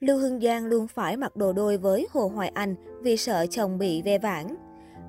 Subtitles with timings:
[0.00, 3.78] Lưu Hương Giang luôn phải mặc đồ đôi với Hồ Hoài Anh vì sợ chồng
[3.78, 4.46] bị ve vãn.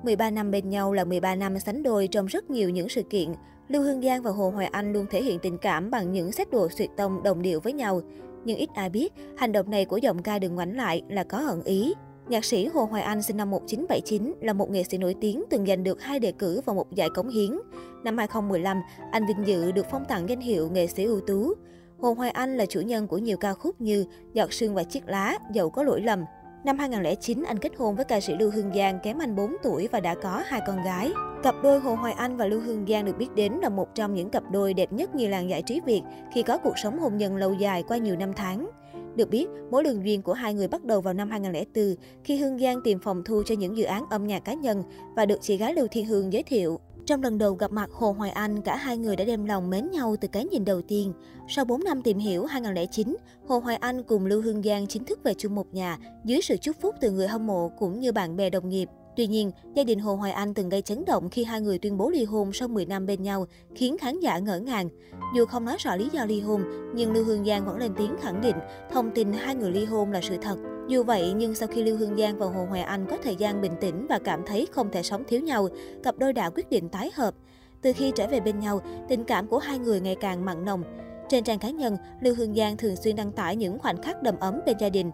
[0.02, 3.34] 13 năm bên nhau là 13 năm sánh đôi trong rất nhiều những sự kiện.
[3.68, 6.50] Lưu Hương Giang và Hồ Hoài Anh luôn thể hiện tình cảm bằng những xét
[6.50, 8.00] đồ suyệt tông đồng điệu với nhau.
[8.44, 11.38] Nhưng ít ai biết, hành động này của giọng ca đừng ngoảnh lại là có
[11.38, 11.94] ẩn ý.
[12.28, 15.66] Nhạc sĩ Hồ Hoài Anh sinh năm 1979 là một nghệ sĩ nổi tiếng từng
[15.66, 17.58] giành được hai đề cử vào một giải cống hiến.
[18.04, 21.54] Năm 2015, anh vinh dự được phong tặng danh hiệu nghệ sĩ ưu tú.
[22.00, 25.08] Hồ Hoài Anh là chủ nhân của nhiều ca khúc như Giọt sương và chiếc
[25.08, 26.24] lá, Dẫu có lỗi lầm.
[26.64, 29.88] Năm 2009, anh kết hôn với ca sĩ Lưu Hương Giang kém anh 4 tuổi
[29.92, 31.12] và đã có hai con gái.
[31.42, 34.14] Cặp đôi Hồ Hoài Anh và Lưu Hương Giang được biết đến là một trong
[34.14, 37.16] những cặp đôi đẹp nhất nhì làng giải trí Việt khi có cuộc sống hôn
[37.16, 38.70] nhân lâu dài qua nhiều năm tháng.
[39.16, 41.94] Được biết, mối lương duyên của hai người bắt đầu vào năm 2004
[42.24, 44.82] khi Hương Giang tìm phòng thu cho những dự án âm nhạc cá nhân
[45.16, 46.80] và được chị gái Lưu Thiên Hương giới thiệu.
[47.10, 49.90] Trong lần đầu gặp mặt Hồ Hoài Anh, cả hai người đã đem lòng mến
[49.90, 51.12] nhau từ cái nhìn đầu tiên.
[51.48, 53.16] Sau 4 năm tìm hiểu 2009,
[53.48, 56.56] Hồ Hoài Anh cùng Lưu Hương Giang chính thức về chung một nhà dưới sự
[56.56, 58.88] chúc phúc từ người hâm mộ cũng như bạn bè đồng nghiệp.
[59.16, 61.96] Tuy nhiên, gia đình Hồ Hoài Anh từng gây chấn động khi hai người tuyên
[61.96, 64.88] bố ly hôn sau 10 năm bên nhau, khiến khán giả ngỡ ngàng.
[65.34, 66.62] Dù không nói rõ lý do ly hôn,
[66.94, 68.56] nhưng Lưu Hương Giang vẫn lên tiếng khẳng định
[68.92, 70.56] thông tin hai người ly hôn là sự thật.
[70.90, 73.60] Dù vậy, nhưng sau khi Lưu Hương Giang và Hồ Hoài Anh có thời gian
[73.60, 75.68] bình tĩnh và cảm thấy không thể sống thiếu nhau,
[76.02, 77.34] cặp đôi đã quyết định tái hợp.
[77.82, 80.82] Từ khi trở về bên nhau, tình cảm của hai người ngày càng mặn nồng.
[81.28, 84.36] Trên trang cá nhân, Lưu Hương Giang thường xuyên đăng tải những khoảnh khắc đầm
[84.40, 85.10] ấm bên gia đình.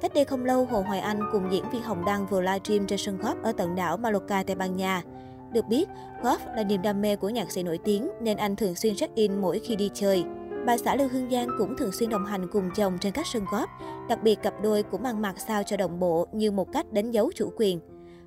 [0.00, 2.98] Cách đây không lâu, Hồ Hoài Anh cùng diễn viên Hồng Đăng vừa livestream trên
[2.98, 5.02] sân golf ở tận đảo Mallorca, Tây Ban Nha.
[5.52, 5.88] Được biết,
[6.22, 9.40] golf là niềm đam mê của nhạc sĩ nổi tiếng nên anh thường xuyên check-in
[9.40, 10.24] mỗi khi đi chơi.
[10.66, 13.44] Bà xã Lưu Hương Giang cũng thường xuyên đồng hành cùng chồng trên các sân
[13.52, 13.68] góp,
[14.08, 17.10] đặc biệt cặp đôi cũng ăn mặc sao cho đồng bộ như một cách đánh
[17.10, 17.80] dấu chủ quyền.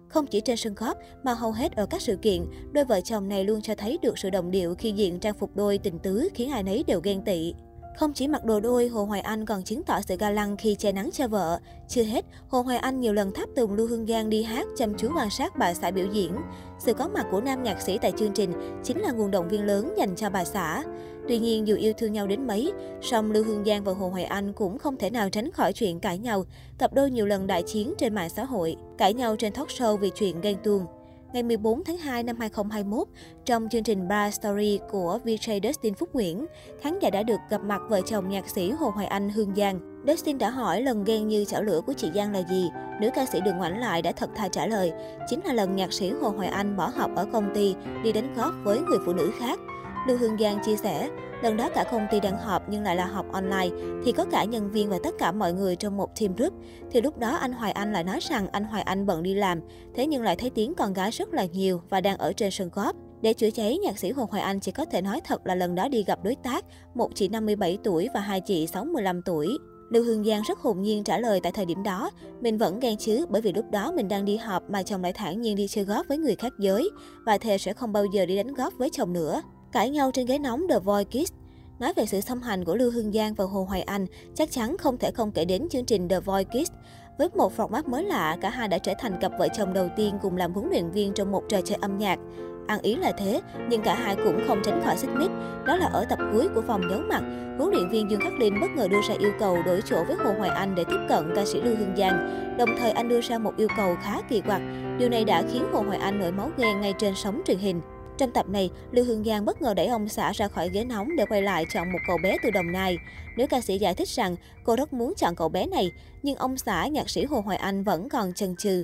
[0.08, 3.30] Không chỉ trên sân góp mà hầu hết ở các sự kiện, đôi vợ chồng
[3.30, 6.30] này luôn cho thấy được sự đồng điệu khi diện trang phục đôi tình tứ
[6.34, 7.54] khiến ai nấy đều ghen tị.
[7.98, 10.76] Không chỉ mặc đồ đôi, Hồ Hoài Anh còn chứng tỏ sự ga lăng khi
[10.76, 11.60] che nắng cho vợ.
[11.88, 14.94] Chưa hết, Hồ Hoài Anh nhiều lần tháp tùng Lưu Hương Giang đi hát, chăm
[14.98, 16.36] chú quan sát bà xã biểu diễn.
[16.80, 19.66] Sự có mặt của nam nhạc sĩ tại chương trình chính là nguồn động viên
[19.66, 20.84] lớn dành cho bà xã.
[21.28, 22.72] Tuy nhiên, dù yêu thương nhau đến mấy,
[23.02, 26.00] song Lưu Hương Giang và Hồ Hoài Anh cũng không thể nào tránh khỏi chuyện
[26.00, 26.46] cãi nhau.
[26.78, 29.98] Cặp đôi nhiều lần đại chiến trên mạng xã hội, cãi nhau trên talk show
[29.98, 30.86] vì chuyện ghen tuông
[31.34, 33.08] ngày 14 tháng 2 năm 2021,
[33.46, 36.46] trong chương trình Bar Story của VJ Dustin Phúc Nguyễn,
[36.82, 40.04] khán giả đã được gặp mặt vợ chồng nhạc sĩ Hồ Hoài Anh Hương Giang.
[40.08, 42.70] Dustin đã hỏi lần ghen như chảo lửa của chị Giang là gì.
[43.02, 44.92] Nữ ca sĩ đường ngoảnh lại đã thật thà trả lời,
[45.30, 48.34] chính là lần nhạc sĩ Hồ Hoài Anh bỏ học ở công ty, đi đánh
[48.36, 49.60] góp với người phụ nữ khác.
[50.08, 51.10] Lưu Hương Giang chia sẻ,
[51.44, 53.70] lần đó cả công ty đang họp nhưng lại là họp online,
[54.06, 56.54] thì có cả nhân viên và tất cả mọi người trong một team group.
[56.92, 59.60] Thì lúc đó anh Hoài Anh lại nói rằng anh Hoài Anh bận đi làm,
[59.96, 62.70] thế nhưng lại thấy tiếng con gái rất là nhiều và đang ở trên sân
[62.74, 62.96] góp.
[63.22, 65.76] Để chữa cháy, nhạc sĩ Hồ Hoài Anh chỉ có thể nói thật là lần
[65.76, 69.58] đó đi gặp đối tác, một chị 57 tuổi và hai chị 65 tuổi.
[69.90, 72.10] Lưu Hương Giang rất hồn nhiên trả lời tại thời điểm đó,
[72.42, 75.14] mình vẫn ghen chứ bởi vì lúc đó mình đang đi họp mà chồng lại
[75.14, 76.90] thản nhiên đi chơi góp với người khác giới
[77.26, 79.42] và thề sẽ không bao giờ đi đánh góp với chồng nữa.
[79.74, 81.34] Cãi nhau trên ghế nóng The Voice Kids
[81.80, 84.78] Nói về sự xâm hành của Lưu Hương Giang và Hồ Hoài Anh, chắc chắn
[84.78, 86.72] không thể không kể đến chương trình The Voice Kids.
[87.18, 90.18] Với một format mới lạ, cả hai đã trở thành cặp vợ chồng đầu tiên
[90.22, 92.20] cùng làm huấn luyện viên trong một trò chơi âm nhạc.
[92.68, 95.32] Ăn ý là thế, nhưng cả hai cũng không tránh khỏi xích mích.
[95.66, 97.24] Đó là ở tập cuối của vòng giấu mặt,
[97.58, 100.16] huấn luyện viên Dương Khắc Linh bất ngờ đưa ra yêu cầu đổi chỗ với
[100.16, 102.56] Hồ Hoài Anh để tiếp cận ca sĩ Lưu Hương Giang.
[102.58, 104.62] Đồng thời anh đưa ra một yêu cầu khá kỳ quặc.
[105.00, 107.82] Điều này đã khiến Hồ Hoài Anh nổi máu ghen ngay trên sóng truyền hình.
[108.18, 111.16] Trong tập này, Lưu Hương Giang bất ngờ đẩy ông xã ra khỏi ghế nóng
[111.18, 112.98] để quay lại chọn một cậu bé từ Đồng Nai.
[113.38, 115.92] Nữ ca sĩ giải thích rằng cô rất muốn chọn cậu bé này,
[116.24, 118.84] nhưng ông xã nhạc sĩ Hồ Hoài Anh vẫn còn chần chừ.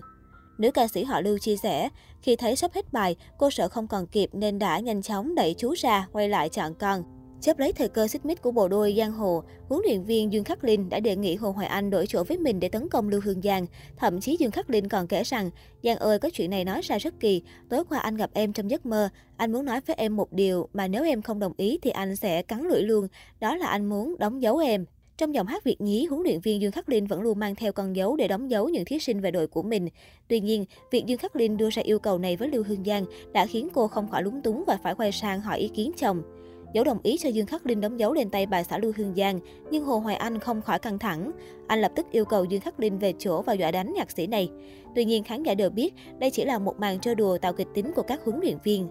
[0.57, 1.89] Nữ ca sĩ họ Lưu chia sẻ,
[2.21, 5.55] khi thấy sắp hết bài, cô sợ không còn kịp nên đã nhanh chóng đẩy
[5.57, 7.03] chú ra, quay lại chọn con.
[7.41, 10.43] Chấp lấy thời cơ xích mích của bộ đôi Giang Hồ, huấn luyện viên Dương
[10.43, 13.09] Khắc Linh đã đề nghị Hồ Hoài Anh đổi chỗ với mình để tấn công
[13.09, 13.65] Lưu Hương Giang.
[13.97, 15.49] Thậm chí Dương Khắc Linh còn kể rằng,
[15.83, 18.71] Giang ơi có chuyện này nói ra rất kỳ, tối qua anh gặp em trong
[18.71, 21.79] giấc mơ, anh muốn nói với em một điều mà nếu em không đồng ý
[21.81, 23.07] thì anh sẽ cắn lưỡi luôn,
[23.39, 24.85] đó là anh muốn đóng dấu em.
[25.17, 27.71] Trong giọng hát Việt nhí, huấn luyện viên Dương Khắc Linh vẫn luôn mang theo
[27.71, 29.87] con dấu để đóng dấu những thí sinh về đội của mình.
[30.27, 33.05] Tuy nhiên, việc Dương Khắc Linh đưa ra yêu cầu này với Lưu Hương Giang
[33.33, 36.21] đã khiến cô không khỏi lúng túng và phải quay sang hỏi ý kiến chồng.
[36.73, 39.13] Dẫu đồng ý cho Dương Khắc Linh đóng dấu lên tay bà xã Lưu Hương
[39.15, 39.39] Giang,
[39.71, 41.31] nhưng Hồ Hoài Anh không khỏi căng thẳng.
[41.67, 44.27] Anh lập tức yêu cầu Dương Khắc Linh về chỗ và dọa đánh nhạc sĩ
[44.27, 44.49] này.
[44.95, 47.67] Tuy nhiên khán giả đều biết đây chỉ là một màn trêu đùa tạo kịch
[47.73, 48.87] tính của các huấn luyện viên.